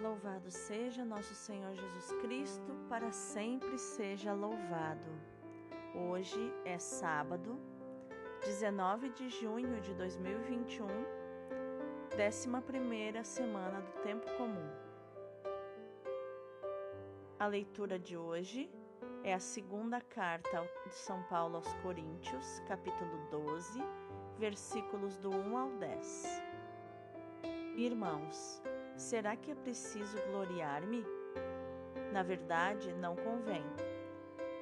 [0.00, 5.10] Louvado seja nosso Senhor Jesus Cristo, para sempre seja louvado.
[5.94, 7.60] Hoje é sábado,
[8.42, 10.86] 19 de junho de 2021,
[12.14, 14.70] 11 semana do Tempo Comum.
[17.38, 18.70] A leitura de hoje
[19.22, 23.78] é a segunda carta de São Paulo aos Coríntios, capítulo 12,
[24.38, 26.42] versículos do 1 ao 10.
[27.76, 28.62] Irmãos,
[29.00, 31.04] será que é preciso gloriar-me?
[32.12, 33.64] Na verdade, não convém.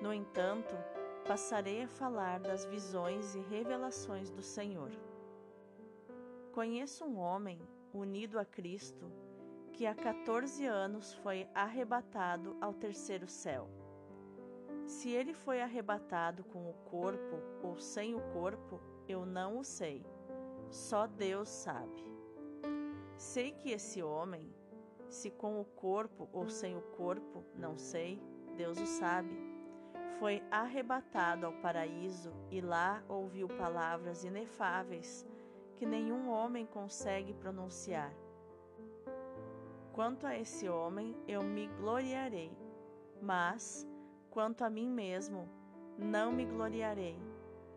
[0.01, 0.75] No entanto,
[1.27, 4.91] passarei a falar das visões e revelações do Senhor.
[6.53, 7.61] Conheço um homem
[7.93, 9.11] unido a Cristo
[9.73, 13.69] que há 14 anos foi arrebatado ao terceiro céu.
[14.87, 20.05] Se ele foi arrebatado com o corpo ou sem o corpo, eu não o sei.
[20.71, 22.08] Só Deus sabe.
[23.19, 24.49] Sei que esse homem,
[25.09, 28.23] se com o corpo ou sem o corpo, não sei,
[28.57, 29.37] Deus o sabe,
[30.21, 35.27] foi arrebatado ao paraíso e lá ouviu palavras inefáveis
[35.75, 38.15] que nenhum homem consegue pronunciar.
[39.93, 42.57] Quanto a esse homem, eu me gloriarei,
[43.21, 43.85] mas,
[44.31, 45.49] quanto a mim mesmo,
[45.99, 47.19] não me gloriarei,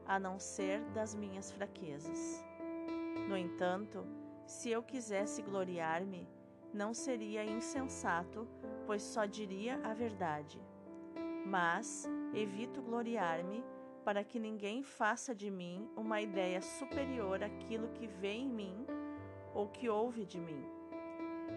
[0.05, 2.45] a não ser das minhas fraquezas.
[3.27, 4.20] No entanto,
[4.51, 6.27] se eu quisesse gloriar-me,
[6.73, 8.45] não seria insensato,
[8.85, 10.61] pois só diria a verdade.
[11.45, 13.63] Mas evito gloriar-me
[14.03, 18.85] para que ninguém faça de mim uma ideia superior àquilo que vê em mim
[19.53, 20.63] ou que ouve de mim,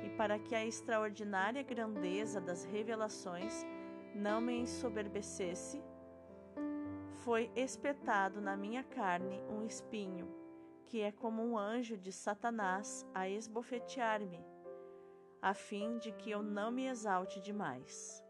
[0.05, 3.67] e para que a extraordinária grandeza das revelações
[4.15, 5.83] não me ensoberbecesse,
[7.25, 10.44] foi espetado na minha carne um espinho
[10.85, 14.45] que é como um anjo de Satanás a esbofetear-me,
[15.41, 18.23] a fim de que eu não me exalte demais.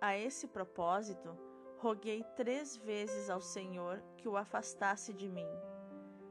[0.00, 1.36] A esse propósito,
[1.78, 5.48] roguei três vezes ao Senhor que o afastasse de mim.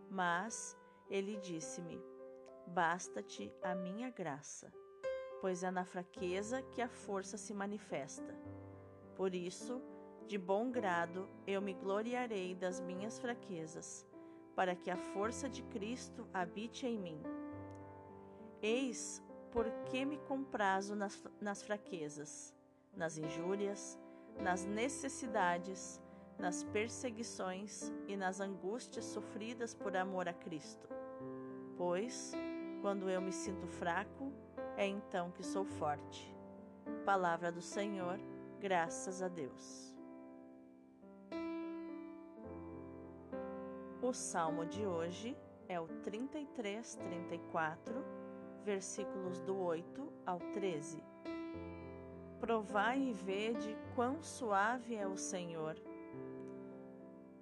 [0.09, 0.77] Mas
[1.09, 2.01] ele disse-me:
[2.67, 4.71] Basta-te a minha graça,
[5.39, 8.35] pois é na fraqueza que a força se manifesta.
[9.15, 9.81] Por isso,
[10.27, 14.05] de bom grado eu me gloriarei das minhas fraquezas
[14.55, 17.21] para que a força de Cristo habite em mim.
[18.61, 22.53] Eis por que me comprazo nas, nas fraquezas,
[22.95, 23.99] nas injúrias,
[24.39, 26.01] nas necessidades,
[26.37, 30.87] nas perseguições e nas angústias sofridas por amor a Cristo.
[31.77, 32.33] Pois,
[32.81, 34.31] quando eu me sinto fraco,
[34.77, 36.33] é então que sou forte.
[37.05, 38.19] Palavra do Senhor,
[38.59, 39.90] graças a Deus.
[44.11, 45.37] O salmo de hoje
[45.69, 47.95] é o 33, 34,
[48.61, 51.01] versículos do 8 ao 13.
[52.37, 55.81] Provai e vede quão suave é o Senhor.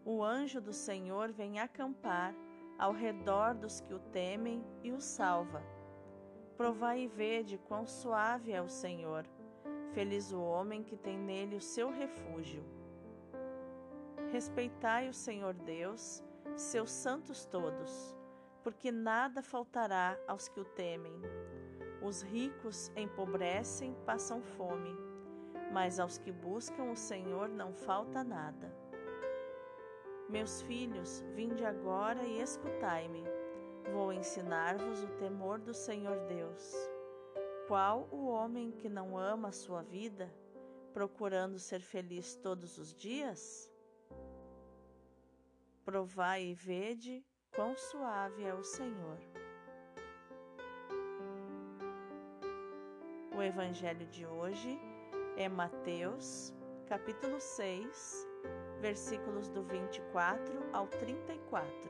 [0.05, 2.35] O anjo do Senhor vem acampar
[2.77, 5.63] ao redor dos que o temem e o salva.
[6.55, 9.25] Provai e vede quão suave é o Senhor.
[9.91, 12.63] Feliz o homem que tem nele o seu refúgio.
[14.31, 16.23] Respeitai o Senhor Deus
[16.61, 18.15] seus santos todos,
[18.63, 21.13] porque nada faltará aos que o temem.
[22.01, 24.95] Os ricos empobrecem, passam fome,
[25.71, 28.73] mas aos que buscam o Senhor não falta nada.
[30.27, 33.23] Meus filhos, vinde agora e escutai-me.
[33.93, 36.73] Vou ensinar-vos o temor do Senhor Deus.
[37.67, 40.31] Qual o homem que não ama a sua vida,
[40.93, 43.71] procurando ser feliz todos os dias?
[45.89, 49.17] Provai e vede quão suave é o Senhor.
[53.35, 54.79] O evangelho de hoje
[55.35, 56.53] é Mateus,
[56.85, 58.27] capítulo 6,
[58.79, 61.89] versículos do 24 ao 34.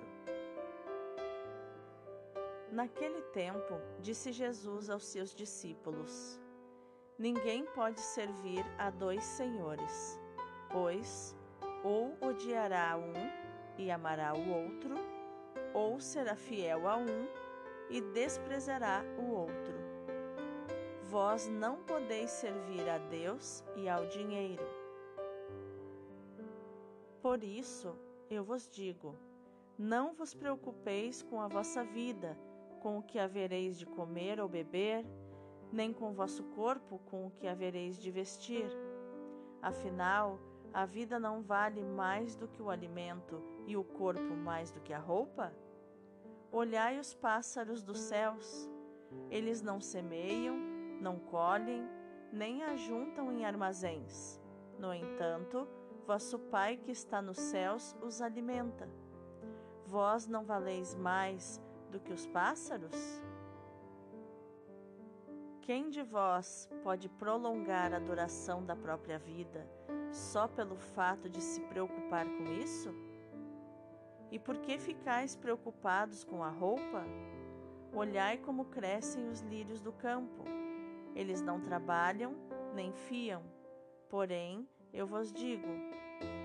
[2.71, 6.39] Naquele tempo, disse Jesus aos seus discípulos:
[7.17, 10.17] Ninguém pode servir a dois senhores,
[10.71, 11.35] pois
[11.83, 13.38] ou odiará um
[13.79, 14.95] e amará o outro,
[15.73, 17.27] ou será fiel a um
[17.89, 19.73] e desprezará o outro.
[21.05, 24.63] Vós não podeis servir a Deus e ao dinheiro.
[27.21, 27.95] Por isso,
[28.29, 29.15] eu vos digo:
[29.77, 32.37] não vos preocupeis com a vossa vida,
[32.81, 35.05] com o que havereis de comer ou beber,
[35.71, 38.69] nem com vosso corpo, com o que havereis de vestir.
[39.61, 40.39] Afinal,
[40.73, 44.93] a vida não vale mais do que o alimento e o corpo mais do que
[44.93, 45.53] a roupa?
[46.51, 48.69] Olhai os pássaros dos céus.
[49.29, 50.55] Eles não semeiam,
[51.01, 51.87] não colhem,
[52.31, 54.39] nem ajuntam em armazéns.
[54.77, 55.67] No entanto,
[56.05, 58.87] vosso Pai que está nos céus os alimenta.
[59.85, 63.21] Vós não valeis mais do que os pássaros?
[65.61, 69.67] Quem de vós pode prolongar a duração da própria vida
[70.11, 72.93] só pelo fato de se preocupar com isso?
[74.31, 77.03] E por que ficais preocupados com a roupa?
[77.93, 80.43] Olhai como crescem os lírios do campo.
[81.15, 82.35] Eles não trabalham
[82.73, 83.43] nem fiam.
[84.09, 85.67] Porém, eu vos digo: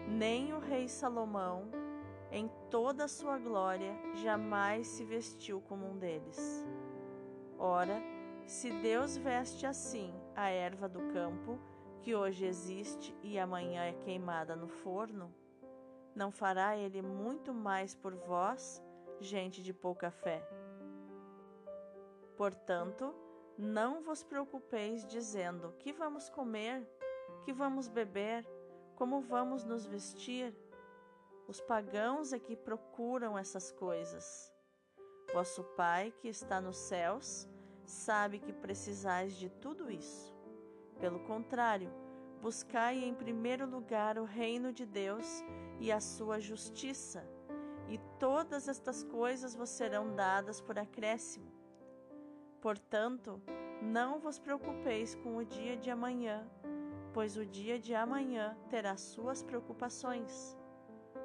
[0.08, 1.70] nem o rei Salomão,
[2.30, 6.66] em toda a sua glória, jamais se vestiu como um deles.
[7.58, 8.02] Ora,
[8.46, 11.58] se Deus veste assim a erva do campo,
[12.04, 15.34] que hoje existe e amanhã é queimada no forno,
[16.14, 18.84] não fará ele muito mais por vós,
[19.20, 20.46] gente de pouca fé?
[22.36, 23.14] Portanto,
[23.56, 26.86] não vos preocupeis dizendo: que vamos comer,
[27.42, 28.46] que vamos beber,
[28.96, 30.54] como vamos nos vestir?
[31.48, 34.52] Os pagãos é que procuram essas coisas.
[35.32, 37.48] Vosso Pai, que está nos céus,
[37.86, 40.33] sabe que precisais de tudo isso.
[41.00, 41.90] Pelo contrário,
[42.40, 45.42] buscai em primeiro lugar o reino de Deus
[45.80, 47.26] e a sua justiça,
[47.88, 51.52] e todas estas coisas vos serão dadas por acréscimo.
[52.60, 53.42] Portanto,
[53.82, 56.46] não vos preocupeis com o dia de amanhã,
[57.12, 60.56] pois o dia de amanhã terá suas preocupações.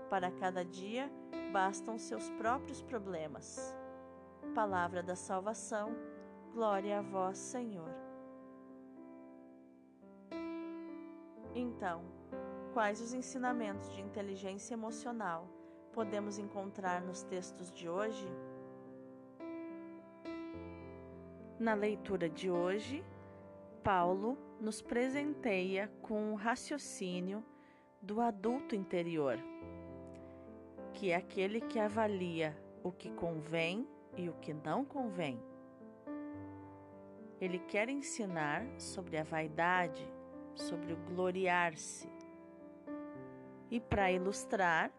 [0.09, 1.11] Para cada dia
[1.51, 3.75] bastam seus próprios problemas.
[4.53, 5.95] Palavra da salvação,
[6.53, 7.98] glória a vós, Senhor.
[11.55, 12.03] Então,
[12.73, 15.47] quais os ensinamentos de inteligência emocional
[15.91, 18.27] podemos encontrar nos textos de hoje?
[21.59, 23.03] Na leitura de hoje,
[23.83, 27.43] Paulo nos presenteia com o raciocínio
[28.01, 29.37] do adulto interior,
[30.93, 35.41] que é aquele que avalia o que convém e o que não convém.
[37.41, 40.05] Ele quer ensinar sobre a vaidade,
[40.59, 42.09] sobre o gloriar-se.
[43.71, 44.91] E para ilustrar,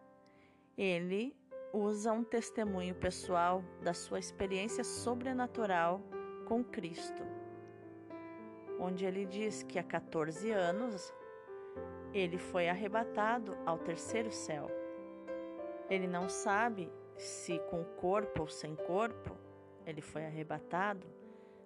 [0.76, 1.36] ele
[1.72, 6.00] usa um testemunho pessoal da sua experiência sobrenatural
[6.46, 7.22] com Cristo,
[8.78, 11.12] onde ele diz que há 14 anos
[12.12, 14.68] ele foi arrebatado ao terceiro céu.
[15.88, 19.36] Ele não sabe se com corpo ou sem corpo
[19.86, 21.06] ele foi arrebatado,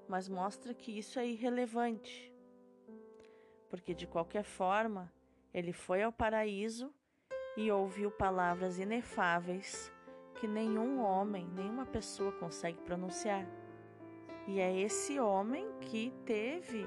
[0.08, 2.33] mas mostra que isso é irrelevante,
[3.74, 5.12] porque de qualquer forma
[5.52, 6.94] ele foi ao paraíso
[7.56, 9.92] e ouviu palavras inefáveis
[10.36, 13.44] que nenhum homem, nenhuma pessoa consegue pronunciar.
[14.46, 16.86] E é esse homem que teve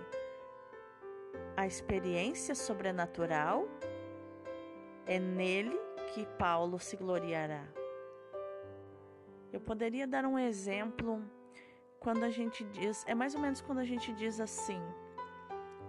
[1.57, 3.67] a experiência sobrenatural,
[5.05, 5.77] é nele
[6.13, 7.67] que Paulo se gloriará.
[9.51, 11.21] Eu poderia dar um exemplo
[11.99, 14.81] quando a gente diz, é mais ou menos quando a gente diz assim: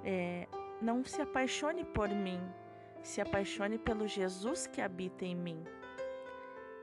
[0.05, 0.49] é,
[0.81, 2.41] não se apaixone por mim,
[3.03, 5.65] se apaixone pelo Jesus que habita em mim.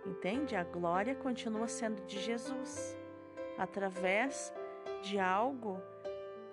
[0.06, 0.56] Entende?
[0.56, 2.98] A glória continua sendo de Jesus,
[3.58, 4.54] através
[5.02, 5.82] de algo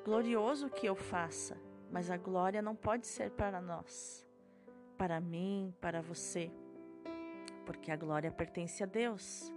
[0.04, 4.26] glorioso que eu faça, mas a glória não pode ser para nós,
[4.96, 6.50] para mim, para você,
[7.66, 9.52] porque a glória pertence a Deus.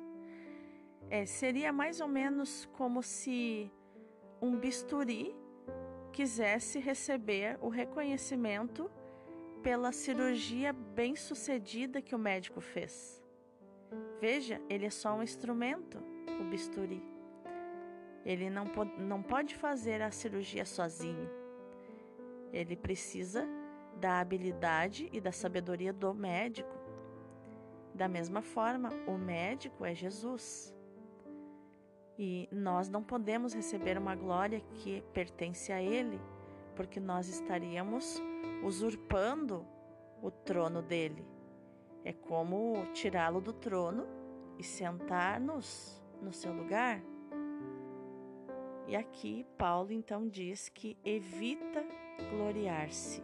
[1.10, 3.71] É, seria mais ou menos como se
[4.41, 5.36] um bisturi
[6.15, 8.89] quisesse receber o reconhecimento
[9.62, 13.22] pela cirurgia bem sucedida que o médico fez.
[14.22, 16.01] Veja, ele é só um instrumento,
[16.39, 17.03] o bisturi.
[18.25, 18.63] Ele não,
[18.98, 21.29] não pode fazer a cirurgia sozinho.
[22.53, 23.45] Ele precisa
[24.00, 26.74] da habilidade e da sabedoria do médico.
[27.93, 30.75] Da mesma forma, o médico é Jesus.
[32.17, 36.19] E nós não podemos receber uma glória que pertence a Ele,
[36.75, 38.22] porque nós estaríamos
[38.63, 39.65] usurpando
[40.22, 41.25] o trono dele.
[42.03, 44.05] É como tirá-lo do trono
[44.57, 47.01] e sentar-nos no seu lugar.
[48.88, 51.84] E aqui Paulo então diz que evita
[52.29, 53.24] gloriar-se,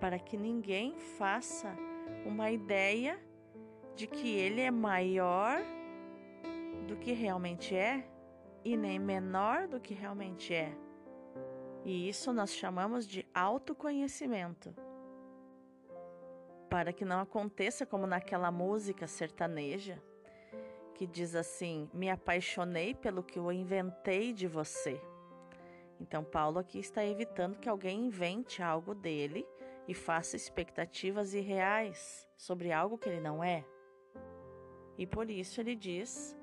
[0.00, 1.76] para que ninguém faça
[2.24, 3.20] uma ideia
[3.94, 5.60] de que ele é maior
[6.86, 8.08] do que realmente é
[8.64, 10.76] e nem menor do que realmente é.
[11.84, 14.74] E isso nós chamamos de autoconhecimento.
[16.68, 20.02] Para que não aconteça como naquela música sertaneja,
[20.94, 25.00] que diz assim: Me apaixonei pelo que eu inventei de você.
[26.00, 29.46] Então, Paulo aqui está evitando que alguém invente algo dele
[29.86, 33.64] e faça expectativas irreais sobre algo que ele não é.
[34.98, 36.36] E por isso ele diz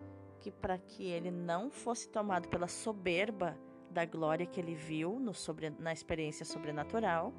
[0.43, 3.57] que para que ele não fosse tomado pela soberba
[3.89, 7.33] da glória que ele viu no sobre, na experiência sobrenatural,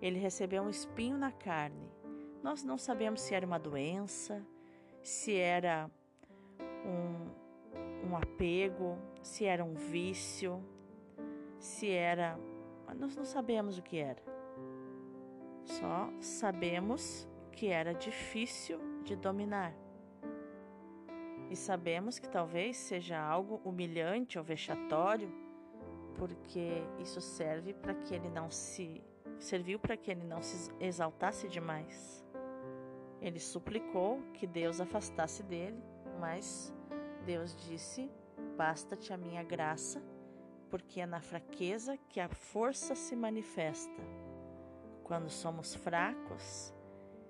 [0.00, 1.86] ele recebeu um espinho na carne.
[2.42, 4.42] Nós não sabemos se era uma doença,
[5.02, 5.90] se era
[6.86, 10.64] um, um apego, se era um vício,
[11.58, 12.38] se era.
[12.96, 14.22] Nós não sabemos o que era.
[15.62, 19.74] Só sabemos que era difícil de dominar.
[21.50, 25.30] E sabemos que talvez seja algo humilhante ou vexatório,
[26.16, 29.02] porque isso serve para que ele não se
[29.38, 32.24] serviu para que ele não se exaltasse demais.
[33.20, 35.82] Ele suplicou que Deus afastasse dele,
[36.18, 36.74] mas
[37.24, 38.10] Deus disse:
[38.56, 40.02] Basta-te a minha graça,
[40.70, 44.02] porque é na fraqueza que a força se manifesta.
[45.02, 46.72] Quando somos fracos,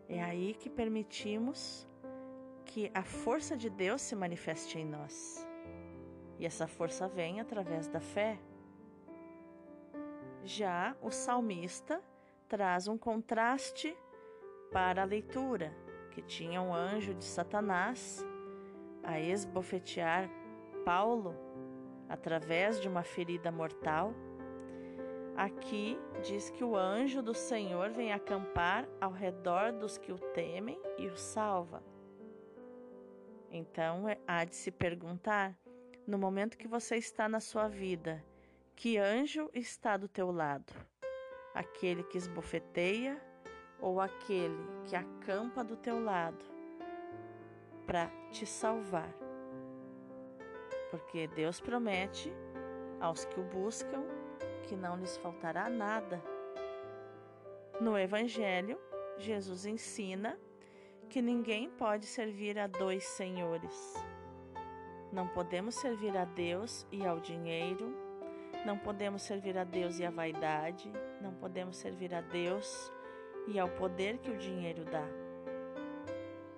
[0.09, 1.87] é aí que permitimos
[2.75, 5.47] que a força de Deus se manifeste em nós.
[6.40, 8.37] E essa força vem através da fé.
[10.43, 12.02] Já o salmista
[12.49, 13.97] traz um contraste
[14.73, 15.73] para a leitura,
[16.11, 18.26] que tinha um anjo de Satanás
[19.04, 20.28] a esbofetear
[20.85, 21.33] Paulo
[22.09, 24.12] através de uma ferida mortal.
[25.37, 30.76] Aqui diz que o anjo do Senhor vem acampar ao redor dos que o temem
[30.99, 31.93] e o salva.
[33.56, 35.56] Então é, há de se perguntar,
[36.08, 38.20] no momento que você está na sua vida,
[38.75, 40.73] que anjo está do teu lado?
[41.54, 43.16] Aquele que esbofeteia
[43.80, 46.44] ou aquele que acampa do teu lado
[47.87, 49.14] para te salvar?
[50.90, 52.32] Porque Deus promete
[53.00, 54.02] aos que o buscam
[54.64, 56.20] que não lhes faltará nada.
[57.80, 58.80] No Evangelho,
[59.16, 60.37] Jesus ensina
[61.14, 63.94] que ninguém pode servir a dois senhores.
[65.12, 67.94] Não podemos servir a Deus e ao dinheiro,
[68.66, 70.92] não podemos servir a Deus e à vaidade,
[71.23, 72.90] não podemos servir a Deus
[73.47, 75.06] e ao poder que o dinheiro dá.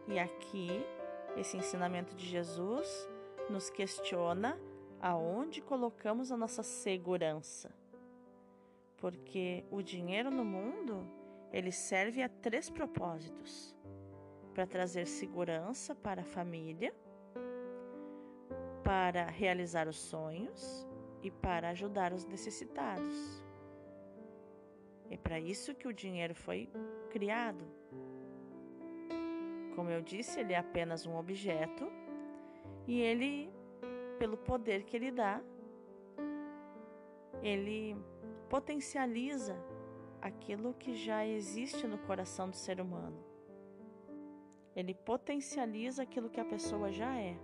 [0.09, 0.71] E aqui,
[1.37, 3.07] esse ensinamento de Jesus
[3.51, 4.59] nos questiona
[5.03, 7.71] aonde colocamos a nossa segurança.
[8.97, 11.07] Porque o dinheiro no mundo,
[11.53, 13.77] ele serve a três propósitos:
[14.57, 16.91] para trazer segurança para a família,
[18.83, 20.89] para realizar os sonhos
[21.23, 23.45] e para ajudar os necessitados.
[25.11, 26.71] É para isso que o dinheiro foi
[27.11, 27.67] criado.
[29.75, 31.93] Como eu disse, ele é apenas um objeto
[32.87, 33.51] e ele,
[34.19, 35.43] pelo poder que ele dá,
[37.43, 37.95] ele
[38.49, 39.55] potencializa
[40.23, 43.26] aquilo que já existe no coração do ser humano.
[44.77, 47.35] Ele potencializa aquilo que a pessoa já é.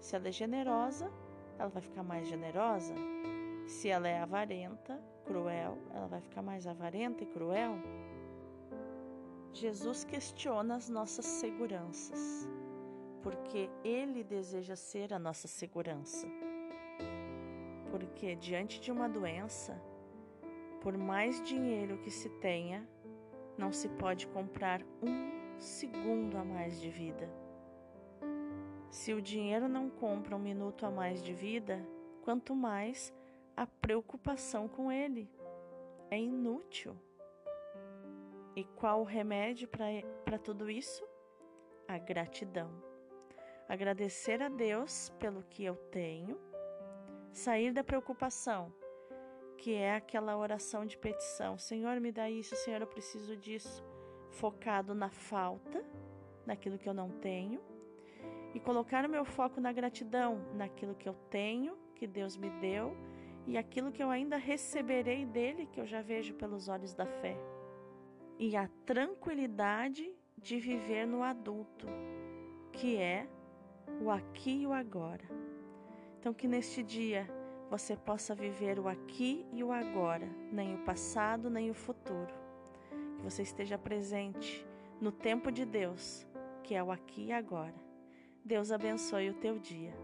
[0.00, 1.08] Se ela é generosa,
[1.56, 2.94] ela vai ficar mais generosa.
[3.68, 7.76] Se ela é avarenta, cruel, ela vai ficar mais avarenta e cruel.
[9.52, 12.48] Jesus questiona as nossas seguranças,
[13.22, 16.26] porque Ele deseja ser a nossa segurança.
[17.92, 19.80] Porque diante de uma doença,
[20.80, 22.84] por mais dinheiro que se tenha,
[23.56, 27.28] não se pode comprar um segundo a mais de vida.
[28.90, 31.84] Se o dinheiro não compra um minuto a mais de vida,
[32.22, 33.12] quanto mais
[33.56, 35.30] a preocupação com ele.
[36.10, 36.96] É inútil.
[38.56, 39.68] E qual o remédio
[40.24, 41.04] para tudo isso?
[41.88, 42.70] A gratidão.
[43.68, 46.38] Agradecer a Deus pelo que eu tenho,
[47.32, 48.72] sair da preocupação,
[49.58, 53.84] que é aquela oração de petição: Senhor, me dá isso, Senhor, eu preciso disso,
[54.34, 55.84] focado na falta,
[56.46, 57.60] naquilo que eu não tenho
[58.54, 62.96] e colocar o meu foco na gratidão, naquilo que eu tenho, que Deus me deu
[63.46, 67.36] e aquilo que eu ainda receberei dele, que eu já vejo pelos olhos da fé.
[68.38, 71.86] E a tranquilidade de viver no adulto,
[72.72, 73.28] que é
[74.00, 75.24] o aqui e o agora.
[76.18, 77.28] Então, que neste dia
[77.70, 82.43] você possa viver o aqui e o agora, nem o passado, nem o futuro.
[83.16, 84.66] Que você esteja presente
[85.00, 86.26] no tempo de Deus,
[86.62, 87.84] que é o aqui e agora
[88.44, 89.94] Deus abençoe o teu dia.